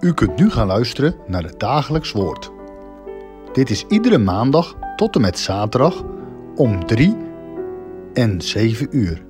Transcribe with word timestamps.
U 0.00 0.14
kunt 0.14 0.38
nu 0.38 0.50
gaan 0.50 0.66
luisteren 0.66 1.16
naar 1.26 1.42
het 1.42 1.60
dagelijks 1.60 2.12
woord. 2.12 2.50
Dit 3.52 3.70
is 3.70 3.84
iedere 3.86 4.18
maandag 4.18 4.74
tot 4.96 5.14
en 5.14 5.20
met 5.20 5.38
zaterdag 5.38 6.04
om 6.56 6.86
3 6.86 7.16
en 8.14 8.40
7 8.40 8.96
uur. 8.96 9.24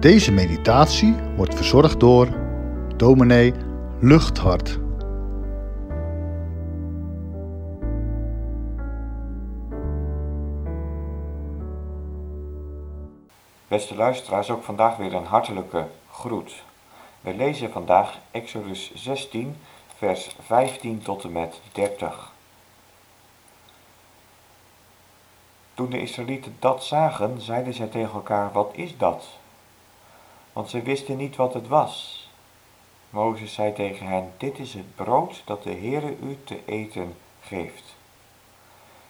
Deze 0.00 0.32
meditatie 0.32 1.14
wordt 1.36 1.54
verzorgd 1.54 2.00
door 2.00 2.28
dominee 2.96 3.54
Luchthart. 4.00 4.78
Beste 13.68 13.94
luisteraars, 13.94 14.50
ook 14.50 14.62
vandaag 14.62 14.96
weer 14.96 15.14
een 15.14 15.24
hartelijke 15.24 15.86
groet. 16.10 16.64
We 17.20 17.34
lezen 17.34 17.72
vandaag 17.72 18.18
Exodus 18.30 18.94
16, 18.94 19.56
vers 19.96 20.36
15 20.40 21.02
tot 21.02 21.24
en 21.24 21.32
met 21.32 21.60
30. 21.72 22.32
Toen 25.74 25.90
de 25.90 26.00
Israëlieten 26.00 26.56
dat 26.58 26.84
zagen, 26.84 27.40
zeiden 27.40 27.74
zij 27.74 27.86
tegen 27.86 28.14
elkaar: 28.14 28.52
Wat 28.52 28.70
is 28.72 28.96
dat? 28.96 29.26
Want 30.52 30.70
ze 30.70 30.82
wisten 30.82 31.16
niet 31.16 31.36
wat 31.36 31.54
het 31.54 31.68
was. 31.68 32.28
Mozes 33.10 33.54
zei 33.54 33.72
tegen 33.72 34.06
hen: 34.06 34.32
Dit 34.36 34.58
is 34.58 34.74
het 34.74 34.94
brood 34.94 35.42
dat 35.44 35.62
de 35.62 35.74
Heere 35.74 36.16
u 36.22 36.38
te 36.44 36.64
eten 36.64 37.16
geeft. 37.40 37.96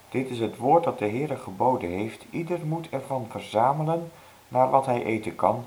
Dit 0.09 0.31
is 0.31 0.39
het 0.39 0.57
woord 0.57 0.85
dat 0.85 0.99
de 0.99 1.09
Heere 1.09 1.37
geboden 1.37 1.91
heeft. 1.91 2.25
Ieder 2.31 2.67
moet 2.67 2.89
ervan 2.91 3.27
verzamelen 3.31 4.13
naar 4.49 4.71
wat 4.71 4.87
hij 4.87 5.05
eten 5.05 5.35
kan, 5.35 5.65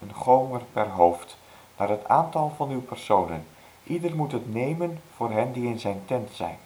een 0.00 0.14
gomer 0.14 0.60
per 0.72 0.88
hoofd, 0.88 1.37
naar 1.78 1.88
het 1.88 2.08
aantal 2.08 2.52
van 2.56 2.70
uw 2.70 2.82
personen. 2.82 3.46
Ieder 3.84 4.16
moet 4.16 4.32
het 4.32 4.54
nemen 4.54 5.00
voor 5.16 5.30
hen 5.30 5.52
die 5.52 5.68
in 5.68 5.78
zijn 5.78 6.02
tent 6.04 6.30
zijn. 6.32 6.58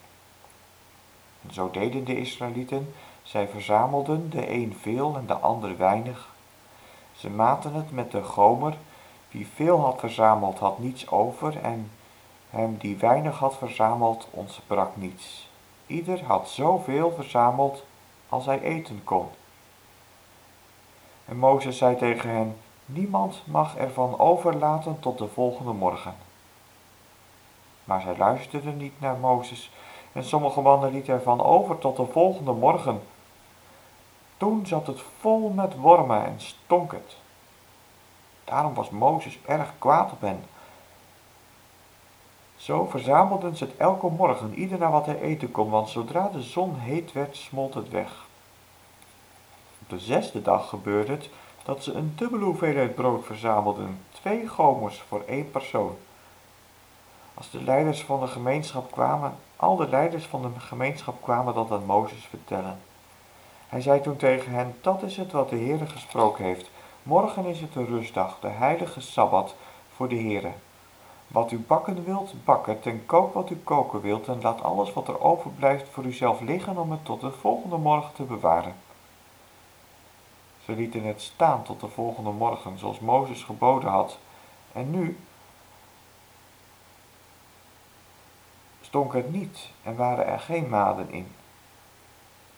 Zo 1.50 1.70
deden 1.70 2.04
de 2.04 2.18
Israëlieten, 2.18 2.94
zij 3.22 3.48
verzamelden 3.48 4.30
de 4.30 4.50
een 4.50 4.76
veel 4.80 5.16
en 5.16 5.26
de 5.26 5.34
ander 5.34 5.76
weinig. 5.76 6.34
Ze 7.16 7.30
maten 7.30 7.74
het 7.74 7.92
met 7.92 8.10
de 8.10 8.22
gomer, 8.22 8.76
wie 9.30 9.46
veel 9.54 9.80
had 9.80 10.00
verzameld 10.00 10.58
had 10.58 10.78
niets 10.78 11.10
over 11.10 11.60
en 11.60 11.90
hem 12.50 12.76
die 12.78 12.96
weinig 12.96 13.38
had 13.38 13.56
verzameld 13.58 14.28
ontbrak 14.30 14.96
niets. 14.96 15.48
Ieder 15.86 16.24
had 16.24 16.48
zoveel 16.48 17.12
verzameld 17.16 17.84
als 18.28 18.46
hij 18.46 18.60
eten 18.60 19.04
kon. 19.04 19.28
En 21.24 21.36
Mozes 21.36 21.78
zei 21.78 21.96
tegen 21.96 22.30
hen, 22.30 22.56
niemand 22.86 23.42
mag 23.44 23.76
ervan 23.76 24.18
overlaten 24.18 25.00
tot 25.00 25.18
de 25.18 25.28
volgende 25.28 25.72
morgen. 25.72 26.14
Maar 27.84 28.00
zij 28.00 28.16
luisterden 28.16 28.76
niet 28.76 29.00
naar 29.00 29.16
Mozes 29.16 29.70
en 30.12 30.24
sommige 30.24 30.60
mannen 30.60 30.92
lieten 30.92 31.14
ervan 31.14 31.42
over 31.42 31.78
tot 31.78 31.96
de 31.96 32.06
volgende 32.06 32.52
morgen. 32.52 33.02
Toen 34.36 34.66
zat 34.66 34.86
het 34.86 35.00
vol 35.20 35.48
met 35.48 35.76
wormen 35.76 36.24
en 36.24 36.40
stonk 36.40 36.92
het. 36.92 37.16
Daarom 38.44 38.74
was 38.74 38.90
Mozes 38.90 39.38
erg 39.46 39.72
kwaad 39.78 40.12
op 40.12 40.20
hen. 40.20 40.44
Zo 42.56 42.86
verzamelden 42.86 43.56
ze 43.56 43.64
het 43.64 43.76
elke 43.76 44.06
morgen, 44.06 44.54
ieder 44.54 44.78
naar 44.78 44.90
wat 44.90 45.06
hij 45.06 45.20
eten 45.20 45.50
kon, 45.50 45.70
want 45.70 45.88
zodra 45.88 46.28
de 46.28 46.42
zon 46.42 46.78
heet 46.78 47.12
werd, 47.12 47.36
smolt 47.36 47.74
het 47.74 47.88
weg. 47.88 48.26
Op 49.82 49.88
de 49.88 49.98
zesde 49.98 50.42
dag 50.42 50.68
gebeurde 50.68 51.12
het 51.12 51.28
dat 51.64 51.82
ze 51.82 51.92
een 51.92 52.12
dubbele 52.16 52.44
hoeveelheid 52.44 52.94
brood 52.94 53.24
verzamelden, 53.24 54.00
twee 54.10 54.48
gomers 54.48 55.02
voor 55.08 55.22
één 55.26 55.50
persoon. 55.50 55.96
Als 57.34 57.50
de 57.50 57.62
leiders 57.62 58.02
van 58.02 58.20
de 58.20 58.26
gemeenschap 58.26 58.92
kwamen, 58.92 59.34
al 59.56 59.76
de 59.76 59.88
leiders 59.88 60.24
van 60.24 60.42
de 60.42 60.60
gemeenschap 60.60 61.22
kwamen 61.22 61.54
dat 61.54 61.70
aan 61.70 61.84
Mozes 61.86 62.24
vertellen. 62.24 62.78
Hij 63.68 63.80
zei 63.80 64.00
toen 64.00 64.16
tegen 64.16 64.52
hen, 64.52 64.74
dat 64.80 65.02
is 65.02 65.16
het 65.16 65.32
wat 65.32 65.48
de 65.48 65.56
Heere 65.56 65.86
gesproken 65.86 66.44
heeft. 66.44 66.70
Morgen 67.02 67.44
is 67.44 67.60
het 67.60 67.74
een 67.74 67.86
rustdag, 67.86 68.38
de 68.40 68.48
heilige 68.48 69.00
Sabbat 69.00 69.54
voor 69.96 70.08
de 70.08 70.14
Heere. 70.16 70.52
Wat 71.28 71.50
u 71.50 71.58
bakken 71.58 72.04
wilt, 72.04 72.34
bak 72.44 72.66
het 72.66 72.86
en 72.86 73.06
kook 73.06 73.34
wat 73.34 73.50
u 73.50 73.56
koken 73.64 74.00
wilt 74.00 74.28
en 74.28 74.40
laat 74.42 74.62
alles 74.62 74.92
wat 74.92 75.08
er 75.08 75.20
overblijft 75.20 75.88
voor 75.88 76.04
uzelf 76.04 76.40
liggen 76.40 76.76
om 76.76 76.90
het 76.90 77.04
tot 77.04 77.20
de 77.20 77.30
volgende 77.30 77.76
morgen 77.76 78.14
te 78.14 78.22
bewaren. 78.22 78.74
Ze 80.64 80.72
lieten 80.72 81.04
het 81.04 81.22
staan 81.22 81.62
tot 81.62 81.80
de 81.80 81.88
volgende 81.88 82.30
morgen, 82.30 82.78
zoals 82.78 82.98
Mozes 82.98 83.42
geboden 83.42 83.90
had. 83.90 84.18
En 84.72 84.90
nu 84.90 85.18
stonk 88.80 89.12
het 89.12 89.32
niet 89.32 89.68
en 89.82 89.96
waren 89.96 90.26
er 90.26 90.40
geen 90.40 90.68
maden 90.68 91.10
in. 91.10 91.32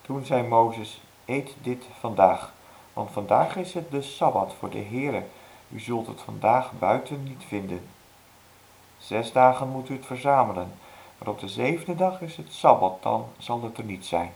Toen 0.02 0.24
zei 0.24 0.48
Mozes, 0.48 1.00
eet 1.24 1.54
dit 1.62 1.84
vandaag, 1.98 2.52
want 2.92 3.10
vandaag 3.10 3.56
is 3.56 3.74
het 3.74 3.90
de 3.90 4.02
Sabbat 4.02 4.54
voor 4.58 4.70
de 4.70 4.82
Heere. 4.82 5.22
U 5.68 5.80
zult 5.80 6.06
het 6.06 6.20
vandaag 6.20 6.72
buiten 6.78 7.22
niet 7.22 7.44
vinden. 7.46 7.88
Zes 8.98 9.32
dagen 9.32 9.68
moet 9.68 9.88
u 9.88 9.94
het 9.94 10.06
verzamelen, 10.06 10.72
maar 11.18 11.28
op 11.28 11.40
de 11.40 11.48
zevende 11.48 11.94
dag 11.94 12.20
is 12.20 12.36
het 12.36 12.52
Sabbat, 12.52 13.02
dan 13.02 13.26
zal 13.38 13.62
het 13.62 13.78
er 13.78 13.84
niet 13.84 14.06
zijn 14.06 14.34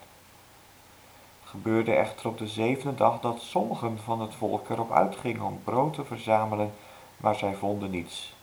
gebeurde 1.51 1.93
echter 1.93 2.29
op 2.29 2.39
de 2.39 2.47
zevende 2.47 2.95
dag 2.95 3.21
dat 3.21 3.41
sommigen 3.41 3.99
van 4.05 4.21
het 4.21 4.35
volk 4.35 4.69
erop 4.69 4.93
uitgingen 4.93 5.43
om 5.43 5.61
brood 5.65 5.95
te 5.95 6.05
verzamelen, 6.05 6.73
maar 7.17 7.35
zij 7.35 7.55
vonden 7.55 7.91
niets. 7.91 8.37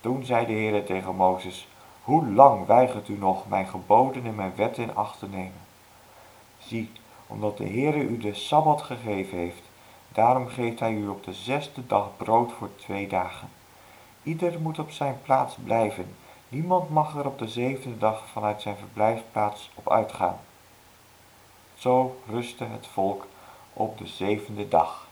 Toen 0.00 0.24
zei 0.24 0.46
de 0.46 0.52
Heer 0.52 0.84
tegen 0.84 1.16
Mozes, 1.16 1.68
hoe 2.02 2.26
lang 2.26 2.66
weigert 2.66 3.08
u 3.08 3.18
nog 3.18 3.48
mijn 3.48 3.66
geboden 3.66 4.24
en 4.24 4.34
mijn 4.34 4.52
wetten 4.56 4.82
in 4.82 4.94
acht 4.94 5.18
te 5.18 5.28
nemen? 5.28 5.60
Zie, 6.58 6.90
omdat 7.26 7.56
de 7.56 7.66
Heere 7.66 8.00
u 8.00 8.18
de 8.18 8.34
Sabbat 8.34 8.82
gegeven 8.82 9.38
heeft, 9.38 9.62
daarom 10.08 10.48
geeft 10.48 10.80
hij 10.80 10.92
u 10.92 11.08
op 11.08 11.24
de 11.24 11.32
zesde 11.32 11.86
dag 11.86 12.08
brood 12.16 12.52
voor 12.52 12.70
twee 12.76 13.08
dagen. 13.08 13.48
Ieder 14.22 14.60
moet 14.60 14.78
op 14.78 14.90
zijn 14.90 15.18
plaats 15.22 15.56
blijven, 15.64 16.14
niemand 16.48 16.90
mag 16.90 17.16
er 17.16 17.26
op 17.26 17.38
de 17.38 17.48
zevende 17.48 17.98
dag 17.98 18.26
vanuit 18.26 18.62
zijn 18.62 18.76
verblijfplaats 18.76 19.70
op 19.74 19.90
uitgaan. 19.90 20.38
Zo 21.78 22.20
rustte 22.26 22.64
het 22.64 22.86
volk 22.86 23.26
op 23.72 23.98
de 23.98 24.06
zevende 24.06 24.68
dag. 24.68 25.06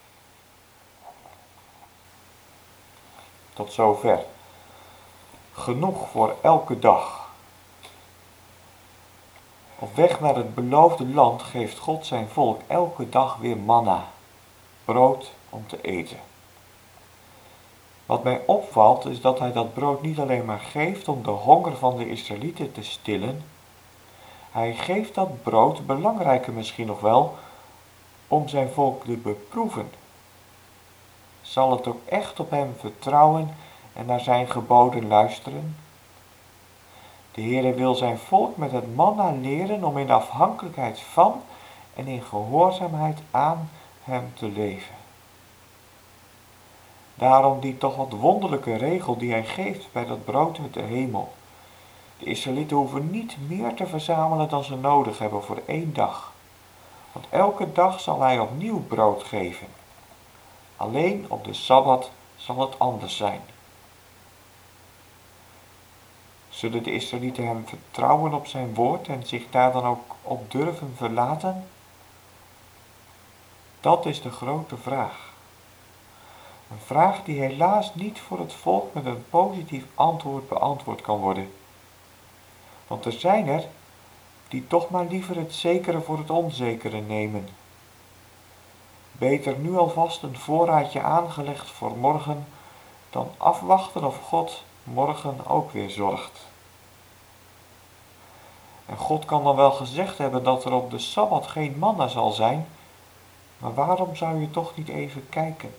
Tot 3.52 3.72
zover. 3.72 4.24
Genoeg 5.52 6.08
voor 6.08 6.36
elke 6.42 6.78
dag. 6.78 7.28
Op 9.78 9.96
weg 9.96 10.20
naar 10.20 10.36
het 10.36 10.54
beloofde 10.54 11.06
land 11.06 11.42
geeft 11.42 11.78
God 11.78 12.06
zijn 12.06 12.28
volk 12.28 12.60
elke 12.66 13.08
dag 13.08 13.36
weer 13.36 13.56
manna, 13.56 14.08
brood 14.84 15.32
om 15.48 15.66
te 15.66 15.80
eten. 15.80 16.18
Wat 18.06 18.24
mij 18.24 18.42
opvalt 18.46 19.04
is 19.06 19.20
dat 19.20 19.38
hij 19.38 19.52
dat 19.52 19.74
brood 19.74 20.02
niet 20.02 20.18
alleen 20.18 20.44
maar 20.44 20.60
geeft 20.60 21.08
om 21.08 21.22
de 21.22 21.30
honger 21.30 21.76
van 21.76 21.96
de 21.96 22.08
Israëlieten 22.08 22.72
te 22.72 22.82
stillen, 22.82 23.44
hij 24.54 24.74
geeft 24.74 25.14
dat 25.14 25.42
brood, 25.42 25.86
belangrijker 25.86 26.52
misschien 26.52 26.86
nog 26.86 27.00
wel, 27.00 27.34
om 28.28 28.48
zijn 28.48 28.70
volk 28.70 29.04
te 29.04 29.16
beproeven. 29.16 29.90
Zal 31.40 31.70
het 31.70 31.86
ook 31.86 32.00
echt 32.04 32.40
op 32.40 32.50
hem 32.50 32.74
vertrouwen 32.78 33.56
en 33.92 34.06
naar 34.06 34.20
zijn 34.20 34.50
geboden 34.50 35.08
luisteren? 35.08 35.76
De 37.32 37.42
Heere 37.42 37.74
wil 37.74 37.94
zijn 37.94 38.18
volk 38.18 38.56
met 38.56 38.72
het 38.72 38.94
manna 38.94 39.30
leren 39.30 39.84
om 39.84 39.98
in 39.98 40.10
afhankelijkheid 40.10 41.00
van 41.00 41.42
en 41.94 42.06
in 42.06 42.22
gehoorzaamheid 42.22 43.18
aan 43.30 43.70
hem 44.04 44.32
te 44.34 44.46
leven. 44.48 44.94
Daarom 47.14 47.60
die 47.60 47.78
toch 47.78 47.96
wat 47.96 48.12
wonderlijke 48.12 48.76
regel 48.76 49.16
die 49.16 49.30
hij 49.30 49.44
geeft 49.44 49.92
bij 49.92 50.06
dat 50.06 50.24
brood 50.24 50.58
uit 50.58 50.74
de 50.74 50.82
hemel. 50.82 51.32
De 52.24 52.30
Israëlieten 52.30 52.76
hoeven 52.76 53.10
niet 53.10 53.36
meer 53.48 53.74
te 53.74 53.86
verzamelen 53.86 54.48
dan 54.48 54.64
ze 54.64 54.76
nodig 54.76 55.18
hebben 55.18 55.42
voor 55.42 55.62
één 55.66 55.94
dag. 55.94 56.32
Want 57.12 57.26
elke 57.30 57.72
dag 57.72 58.00
zal 58.00 58.20
hij 58.20 58.38
opnieuw 58.38 58.80
brood 58.80 59.22
geven. 59.22 59.66
Alleen 60.76 61.26
op 61.28 61.44
de 61.44 61.52
Sabbat 61.52 62.10
zal 62.36 62.60
het 62.60 62.78
anders 62.78 63.16
zijn. 63.16 63.40
Zullen 66.48 66.82
de 66.82 66.92
Israëlieten 66.92 67.46
hem 67.46 67.66
vertrouwen 67.66 68.34
op 68.34 68.46
zijn 68.46 68.74
woord 68.74 69.08
en 69.08 69.26
zich 69.26 69.50
daar 69.50 69.72
dan 69.72 69.84
ook 69.84 70.14
op 70.22 70.50
durven 70.50 70.92
verlaten? 70.96 71.66
Dat 73.80 74.06
is 74.06 74.22
de 74.22 74.30
grote 74.30 74.76
vraag. 74.76 75.32
Een 76.70 76.80
vraag 76.84 77.24
die 77.24 77.40
helaas 77.40 77.94
niet 77.94 78.20
voor 78.20 78.38
het 78.38 78.52
volk 78.52 78.94
met 78.94 79.04
een 79.04 79.24
positief 79.30 79.84
antwoord 79.94 80.48
beantwoord 80.48 81.00
kan 81.00 81.18
worden. 81.18 81.50
Want 82.86 83.04
er 83.04 83.12
zijn 83.12 83.48
er 83.48 83.64
die 84.48 84.66
toch 84.66 84.90
maar 84.90 85.04
liever 85.04 85.36
het 85.36 85.54
zekere 85.54 86.00
voor 86.00 86.18
het 86.18 86.30
onzekere 86.30 87.00
nemen. 87.00 87.48
Beter 89.12 89.56
nu 89.58 89.76
alvast 89.76 90.22
een 90.22 90.38
voorraadje 90.38 91.02
aangelegd 91.02 91.70
voor 91.70 91.96
morgen 91.96 92.46
dan 93.10 93.30
afwachten 93.36 94.04
of 94.04 94.18
God 94.20 94.62
morgen 94.82 95.46
ook 95.46 95.70
weer 95.70 95.90
zorgt. 95.90 96.40
En 98.86 98.96
God 98.96 99.24
kan 99.24 99.44
dan 99.44 99.56
wel 99.56 99.70
gezegd 99.70 100.18
hebben 100.18 100.42
dat 100.42 100.64
er 100.64 100.72
op 100.72 100.90
de 100.90 100.98
Sabbat 100.98 101.46
geen 101.46 101.78
manna 101.78 102.08
zal 102.08 102.30
zijn, 102.30 102.66
maar 103.58 103.74
waarom 103.74 104.16
zou 104.16 104.40
je 104.40 104.50
toch 104.50 104.76
niet 104.76 104.88
even 104.88 105.28
kijken? 105.28 105.74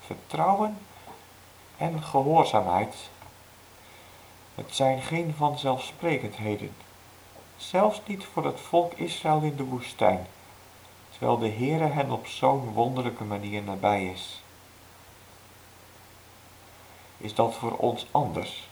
Vertrouwen 0.00 0.78
en 1.76 2.02
gehoorzaamheid. 2.02 2.94
Het 4.54 4.74
zijn 4.74 5.02
geen 5.02 5.34
vanzelfsprekendheden, 5.36 6.74
zelfs 7.56 8.00
niet 8.06 8.24
voor 8.24 8.44
het 8.44 8.60
volk 8.60 8.92
Israël 8.92 9.40
in 9.40 9.56
de 9.56 9.64
woestijn, 9.64 10.26
terwijl 11.10 11.38
de 11.38 11.48
Heere 11.48 11.86
hen 11.86 12.10
op 12.10 12.26
zo'n 12.26 12.72
wonderlijke 12.72 13.24
manier 13.24 13.62
nabij 13.62 14.06
is. 14.06 14.42
Is 17.18 17.34
dat 17.34 17.54
voor 17.54 17.76
ons 17.76 18.06
anders? 18.10 18.68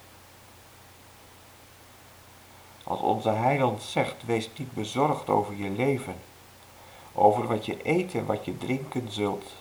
Als 2.85 3.01
onze 3.01 3.31
heiland 3.31 3.83
zegt, 3.83 4.25
wees 4.25 4.51
niet 4.57 4.73
bezorgd 4.73 5.29
over 5.29 5.57
je 5.57 5.71
leven, 5.71 6.17
over 7.13 7.47
wat 7.47 7.67
je 7.67 7.83
eten, 7.83 8.27
wat 8.27 8.45
je 8.45 8.59
drinken 8.59 9.13
zult. 9.13 9.53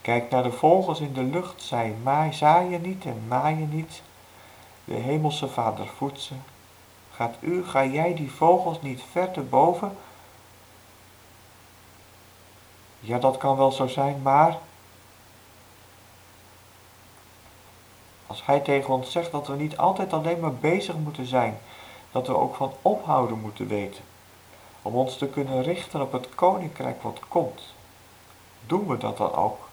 Kijk 0.00 0.30
naar 0.30 0.42
de 0.42 0.52
vogels 0.52 1.00
in 1.00 1.12
de 1.12 1.22
lucht, 1.22 1.62
zij 1.62 1.94
zaaien 2.30 2.80
niet 2.82 3.04
en 3.04 3.22
maaien 3.28 3.68
niet. 3.74 4.02
De 4.88 4.94
hemelse 4.94 5.48
vader 5.48 5.86
voedt 5.86 6.20
ze. 6.20 6.34
Gaat 7.12 7.36
u, 7.40 7.64
ga 7.64 7.84
jij 7.84 8.14
die 8.14 8.30
vogels 8.30 8.82
niet 8.82 9.02
ver 9.10 9.30
te 9.30 9.40
boven? 9.40 9.96
Ja, 13.00 13.18
dat 13.18 13.36
kan 13.36 13.56
wel 13.56 13.72
zo 13.72 13.86
zijn, 13.86 14.22
maar 14.22 14.58
als 18.26 18.46
hij 18.46 18.60
tegen 18.60 18.94
ons 18.94 19.12
zegt 19.12 19.30
dat 19.30 19.46
we 19.46 19.54
niet 19.54 19.76
altijd 19.76 20.12
alleen 20.12 20.40
maar 20.40 20.54
bezig 20.54 20.94
moeten 20.94 21.26
zijn 21.26 21.58
dat 22.10 22.26
we 22.26 22.36
ook 22.36 22.54
van 22.54 22.72
ophouden 22.82 23.40
moeten 23.40 23.66
weten, 23.66 24.04
om 24.82 24.94
ons 24.94 25.16
te 25.16 25.26
kunnen 25.26 25.62
richten 25.62 26.00
op 26.00 26.12
het 26.12 26.34
koninkrijk 26.34 27.02
wat 27.02 27.20
komt. 27.28 27.62
Doen 28.66 28.86
we 28.86 28.96
dat 28.96 29.16
dan 29.16 29.32
ook? 29.34 29.68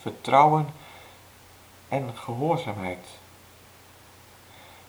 Vertrouwen 0.00 0.68
en 1.88 2.16
gehoorzaamheid. 2.16 3.06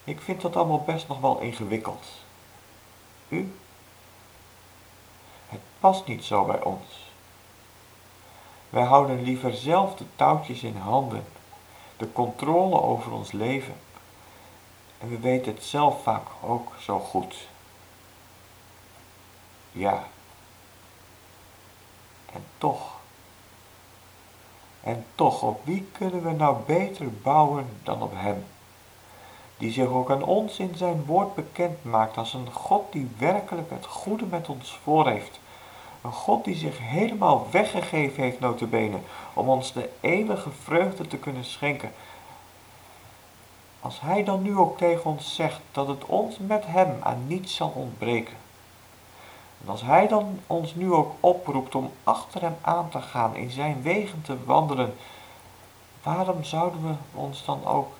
Ik 0.03 0.21
vind 0.21 0.41
dat 0.41 0.55
allemaal 0.55 0.83
best 0.83 1.07
nog 1.07 1.19
wel 1.19 1.39
ingewikkeld. 1.39 2.05
U? 3.27 3.55
Het 5.47 5.59
past 5.79 6.07
niet 6.07 6.23
zo 6.23 6.45
bij 6.45 6.63
ons. 6.63 7.11
Wij 8.69 8.83
houden 8.83 9.23
liever 9.23 9.53
zelf 9.53 9.95
de 9.95 10.05
touwtjes 10.15 10.63
in 10.63 10.77
handen, 10.77 11.25
de 11.97 12.11
controle 12.11 12.81
over 12.81 13.11
ons 13.11 13.31
leven. 13.31 13.75
En 14.97 15.09
we 15.09 15.19
weten 15.19 15.53
het 15.53 15.63
zelf 15.63 16.03
vaak 16.03 16.27
ook 16.41 16.71
zo 16.79 16.99
goed. 16.99 17.47
Ja. 19.71 20.07
En 22.33 22.45
toch. 22.57 22.98
En 24.83 25.05
toch, 25.15 25.41
op 25.43 25.61
wie 25.63 25.87
kunnen 25.91 26.23
we 26.23 26.31
nou 26.31 26.57
beter 26.65 27.11
bouwen 27.11 27.65
dan 27.83 28.01
op 28.01 28.11
Hem? 28.15 28.45
Die 29.57 29.71
zich 29.71 29.87
ook 29.87 30.11
aan 30.11 30.23
ons 30.23 30.59
in 30.59 30.75
zijn 30.75 31.05
woord 31.05 31.35
bekend 31.35 31.83
maakt 31.83 32.17
als 32.17 32.33
een 32.33 32.51
God 32.51 32.91
die 32.91 33.09
werkelijk 33.17 33.69
het 33.69 33.85
goede 33.85 34.25
met 34.25 34.49
ons 34.49 34.79
voor 34.83 35.07
heeft. 35.07 35.39
Een 36.01 36.11
God 36.11 36.45
die 36.45 36.55
zich 36.55 36.77
helemaal 36.79 37.47
weggegeven 37.51 38.23
heeft, 38.23 38.39
notabene, 38.39 38.97
om 39.33 39.49
ons 39.49 39.73
de 39.73 39.89
eeuwige 40.01 40.49
vreugde 40.63 41.07
te 41.07 41.17
kunnen 41.17 41.45
schenken. 41.45 41.91
Als 43.81 44.01
hij 44.01 44.23
dan 44.23 44.41
nu 44.41 44.57
ook 44.57 44.77
tegen 44.77 45.05
ons 45.05 45.35
zegt 45.35 45.59
dat 45.71 45.87
het 45.87 46.05
ons 46.05 46.37
met 46.37 46.65
hem 46.65 46.97
aan 46.99 47.27
niets 47.27 47.55
zal 47.55 47.69
ontbreken. 47.75 48.33
En 49.61 49.69
als 49.69 49.81
hij 49.81 50.07
dan 50.07 50.39
ons 50.47 50.75
nu 50.75 50.93
ook 50.93 51.13
oproept 51.19 51.75
om 51.75 51.91
achter 52.03 52.41
hem 52.41 52.55
aan 52.61 52.89
te 52.89 53.01
gaan, 53.01 53.35
in 53.35 53.51
zijn 53.51 53.81
wegen 53.81 54.21
te 54.21 54.45
wandelen, 54.45 54.95
waarom 56.03 56.43
zouden 56.43 56.87
we 56.87 56.93
ons 57.19 57.45
dan 57.45 57.65
ook 57.65 57.93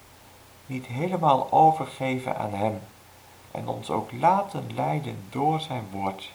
niet 0.66 0.86
helemaal 0.86 1.52
overgeven 1.52 2.38
aan 2.38 2.54
hem 2.54 2.82
en 3.52 3.68
ons 3.68 3.90
ook 3.90 4.12
laten 4.12 4.74
leiden 4.76 5.24
door 5.30 5.60
zijn 5.60 5.88
woord? 5.92 6.32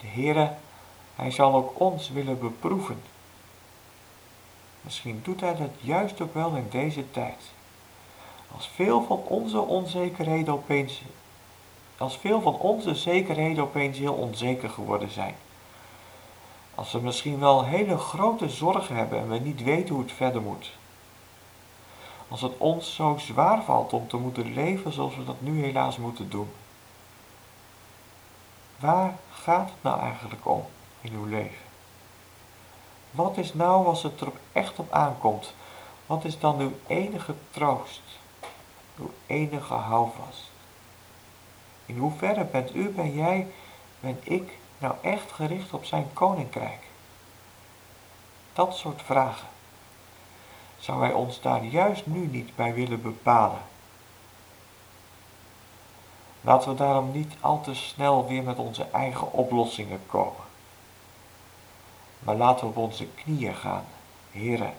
De 0.00 0.06
Heere, 0.06 0.54
hij 1.14 1.30
zal 1.30 1.54
ook 1.54 1.80
ons 1.80 2.10
willen 2.10 2.38
beproeven 2.38 3.02
Misschien 4.84 5.20
doet 5.22 5.40
hij 5.40 5.56
dat 5.56 5.70
juist 5.80 6.20
ook 6.20 6.34
wel 6.34 6.54
in 6.54 6.66
deze 6.70 7.10
tijd. 7.10 7.42
Als 8.54 8.70
veel 8.74 9.02
van 9.02 9.18
onze 9.18 9.60
onzekerheden 9.60 10.54
opeens, 10.54 11.02
als 11.98 12.16
veel 12.16 12.40
van 12.40 12.58
onze 12.58 12.94
zekerheden 12.94 13.64
opeens 13.64 13.98
heel 13.98 14.14
onzeker 14.14 14.70
geworden 14.70 15.10
zijn. 15.10 15.34
Als 16.74 16.92
we 16.92 17.00
misschien 17.00 17.38
wel 17.38 17.64
hele 17.64 17.98
grote 17.98 18.48
zorgen 18.48 18.96
hebben 18.96 19.18
en 19.18 19.28
we 19.28 19.38
niet 19.38 19.62
weten 19.62 19.94
hoe 19.94 20.02
het 20.02 20.12
verder 20.12 20.42
moet. 20.42 20.72
Als 22.28 22.40
het 22.40 22.52
ons 22.58 22.94
zo 22.94 23.16
zwaar 23.18 23.62
valt 23.62 23.92
om 23.92 24.08
te 24.08 24.16
moeten 24.16 24.54
leven 24.54 24.92
zoals 24.92 25.16
we 25.16 25.24
dat 25.24 25.40
nu 25.40 25.62
helaas 25.64 25.96
moeten 25.96 26.30
doen. 26.30 26.52
Waar 28.78 29.18
gaat 29.32 29.68
het 29.68 29.82
nou 29.82 30.00
eigenlijk 30.00 30.48
om 30.48 30.64
in 31.00 31.12
uw 31.12 31.24
leven? 31.24 31.64
Wat 33.10 33.36
is 33.36 33.54
nou 33.54 33.86
als 33.86 34.02
het 34.02 34.20
er 34.20 34.32
echt 34.52 34.78
op 34.78 34.92
aankomt? 34.92 35.54
Wat 36.06 36.24
is 36.24 36.38
dan 36.38 36.60
uw 36.60 36.72
enige 36.86 37.34
troost? 37.50 38.02
Uw 38.98 39.10
enige 39.26 39.74
houvast? 39.74 40.50
In 41.86 41.98
hoeverre 41.98 42.44
bent 42.44 42.74
u, 42.74 42.88
ben 42.88 43.14
jij, 43.14 43.46
ben 44.00 44.20
ik 44.22 44.58
nou 44.78 44.94
echt 45.02 45.32
gericht 45.32 45.72
op 45.72 45.84
zijn 45.84 46.06
koninkrijk? 46.12 46.82
Dat 48.52 48.76
soort 48.76 49.02
vragen. 49.02 49.48
Zou 50.78 51.00
hij 51.00 51.12
ons 51.12 51.40
daar 51.40 51.64
juist 51.64 52.06
nu 52.06 52.26
niet 52.26 52.56
bij 52.56 52.74
willen 52.74 53.02
bepalen? 53.02 53.62
Laten 56.40 56.68
we 56.68 56.74
daarom 56.74 57.10
niet 57.12 57.34
al 57.40 57.60
te 57.60 57.74
snel 57.74 58.28
weer 58.28 58.42
met 58.42 58.58
onze 58.58 58.86
eigen 58.92 59.32
oplossingen 59.32 60.00
komen. 60.06 60.42
Maar 62.18 62.34
laten 62.34 62.60
we 62.60 62.66
op 62.66 62.76
onze 62.76 63.06
knieën 63.06 63.54
gaan. 63.54 63.84
Heere, 64.30 64.70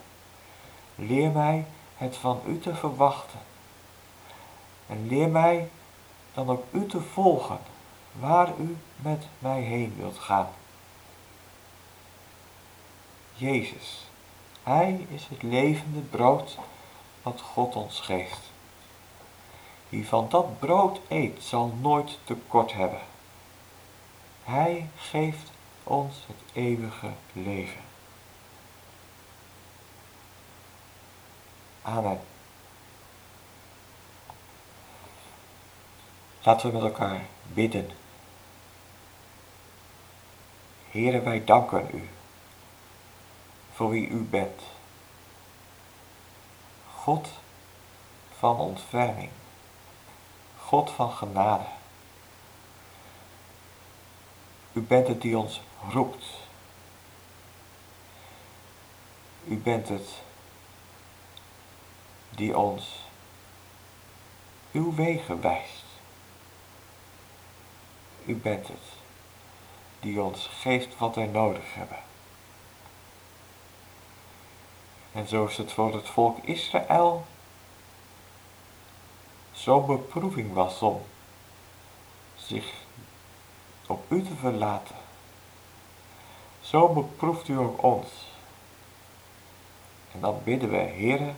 leer 0.94 1.30
mij 1.30 1.66
het 1.96 2.16
van 2.16 2.40
u 2.46 2.58
te 2.58 2.74
verwachten. 2.74 3.38
En 4.86 5.06
leer 5.08 5.28
mij 5.28 5.68
dan 6.36 6.50
ook 6.50 6.64
u 6.70 6.86
te 6.86 7.00
volgen, 7.00 7.58
waar 8.12 8.52
u 8.58 8.76
met 8.96 9.26
mij 9.38 9.60
heen 9.60 9.94
wilt 9.96 10.18
gaan. 10.18 10.48
Jezus, 13.34 14.06
Hij 14.62 15.06
is 15.10 15.26
het 15.28 15.42
levende 15.42 16.00
brood 16.00 16.58
wat 17.22 17.40
God 17.40 17.76
ons 17.76 18.00
geeft. 18.00 18.40
Wie 19.88 20.08
van 20.08 20.26
dat 20.28 20.58
brood 20.58 21.00
eet, 21.08 21.42
zal 21.42 21.74
nooit 21.80 22.18
tekort 22.24 22.72
hebben. 22.72 23.00
Hij 24.44 24.88
geeft 24.96 25.50
ons 25.84 26.14
het 26.26 26.52
eeuwige 26.52 27.10
leven. 27.32 27.80
Amen. 31.82 32.35
Laten 36.46 36.70
we 36.70 36.78
met 36.78 36.82
elkaar 36.82 37.26
bidden. 37.42 37.90
Heere, 40.90 41.20
wij 41.20 41.44
danken 41.44 41.88
u 41.94 42.08
voor 43.72 43.90
wie 43.90 44.08
u 44.08 44.22
bent. 44.22 44.62
God 46.94 47.28
van 48.38 48.58
ontferming, 48.58 49.30
God 50.58 50.90
van 50.90 51.10
genade. 51.10 51.64
U 54.72 54.80
bent 54.80 55.08
het 55.08 55.22
die 55.22 55.38
ons 55.38 55.60
roept. 55.90 56.26
U 59.44 59.56
bent 59.56 59.88
het 59.88 60.08
die 62.30 62.58
ons 62.58 63.00
uw 64.72 64.94
wegen 64.94 65.40
wijst. 65.40 65.85
U 68.26 68.34
bent 68.34 68.68
het 68.68 68.76
die 70.00 70.22
ons 70.22 70.46
geeft 70.60 70.98
wat 70.98 71.14
wij 71.14 71.26
nodig 71.26 71.74
hebben. 71.74 71.98
En 75.12 75.28
zoals 75.28 75.56
het 75.56 75.72
voor 75.72 75.94
het 75.94 76.08
volk 76.08 76.38
Israël 76.38 77.26
zo'n 79.52 79.86
beproeving 79.86 80.52
was 80.52 80.82
om 80.82 81.02
zich 82.36 82.72
op 83.86 84.10
u 84.12 84.22
te 84.22 84.34
verlaten, 84.34 84.96
Zo 86.60 86.88
beproeft 86.88 87.48
u 87.48 87.58
ook 87.58 87.82
ons. 87.82 88.08
En 90.12 90.20
dan 90.20 90.40
bidden 90.44 90.70
we, 90.70 90.76
Heere, 90.76 91.32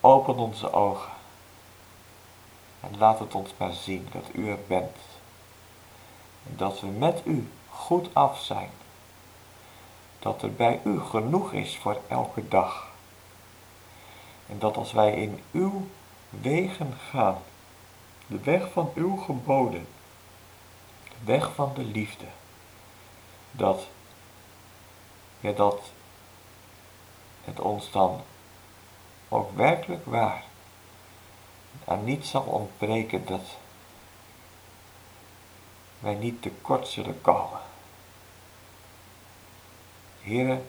open 0.00 0.36
onze 0.36 0.72
ogen. 0.72 1.12
En 2.82 2.98
laat 2.98 3.18
het 3.18 3.34
ons 3.34 3.50
maar 3.56 3.72
zien 3.72 4.08
dat 4.12 4.24
u 4.32 4.48
er 4.50 4.58
bent. 4.66 4.96
En 6.46 6.56
dat 6.56 6.80
we 6.80 6.86
met 6.86 7.22
u 7.24 7.50
goed 7.68 8.14
af 8.14 8.40
zijn. 8.40 8.70
Dat 10.18 10.42
er 10.42 10.52
bij 10.52 10.80
u 10.84 11.00
genoeg 11.00 11.52
is 11.52 11.76
voor 11.76 12.00
elke 12.08 12.48
dag. 12.48 12.90
En 14.48 14.58
dat 14.58 14.76
als 14.76 14.92
wij 14.92 15.14
in 15.14 15.42
uw 15.50 15.86
wegen 16.28 16.98
gaan, 17.10 17.38
de 18.26 18.38
weg 18.38 18.72
van 18.72 18.92
uw 18.94 19.16
geboden, 19.16 19.86
de 21.04 21.24
weg 21.24 21.54
van 21.54 21.72
de 21.74 21.84
liefde, 21.84 22.26
dat, 23.50 23.86
ja, 25.40 25.52
dat 25.52 25.80
het 27.44 27.60
ons 27.60 27.90
dan 27.90 28.20
ook 29.28 29.56
werkelijk 29.56 30.06
waar 30.06 30.44
aan 31.84 32.04
niets 32.04 32.30
zal 32.30 32.42
ontbreken 32.42 33.26
dat 33.26 33.56
wij 35.98 36.14
niet 36.14 36.42
tekort 36.42 36.88
zullen 36.88 37.20
komen. 37.20 37.60
Heren, 40.20 40.66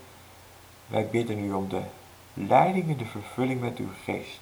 wij 0.87 1.07
bidden 1.07 1.39
u 1.39 1.53
om 1.53 1.69
de 1.69 1.81
leiding 2.33 2.89
in 2.89 2.97
de 2.97 3.05
vervulling 3.05 3.61
met 3.61 3.77
uw 3.77 3.91
geest. 4.03 4.39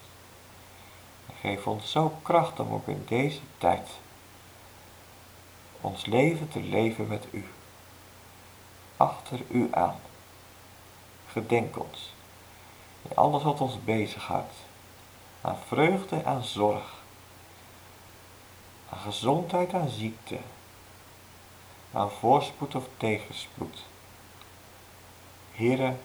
geef 1.40 1.68
ons 1.68 1.92
zo 1.92 2.18
kracht 2.22 2.60
om 2.60 2.74
ook 2.74 2.88
in 2.88 3.06
deze 3.08 3.40
tijd 3.58 3.90
ons 5.82 6.06
leven 6.06 6.50
te 6.50 6.60
leven 6.60 7.08
met 7.08 7.26
u. 7.32 7.46
Achter 8.98 9.40
u 9.48 9.68
aan. 9.72 10.00
Gedenk 11.28 11.80
ons 11.80 12.14
in 13.02 13.16
alles 13.16 13.44
wat 13.44 13.62
ons 13.62 13.84
bezighoudt. 13.84 14.54
Aan 15.42 15.58
vreugde, 15.68 16.26
aan 16.26 16.44
zorg. 16.44 16.94
Aan 18.90 19.00
gezondheid, 19.00 19.74
aan 19.74 19.90
ziekte. 19.90 20.38
Aan 21.94 22.12
voorspoed 22.12 22.76
of 22.76 22.84
tegenspoed. 22.98 23.86
Here, 25.52 25.96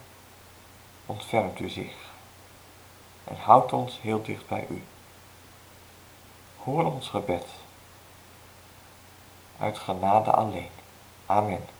ontfermt 1.05 1.59
u 1.59 1.69
zich 1.69 2.07
en 3.27 3.35
houdt 3.35 3.73
ons 3.73 4.01
heel 4.01 4.21
dicht 4.21 4.47
bij 4.47 4.65
u. 4.69 4.83
Hoor 6.57 6.85
ons 6.85 7.09
gebed 7.09 7.45
uit 9.59 9.77
genade 9.77 10.31
alleen. 10.31 10.69
Amen. 11.25 11.76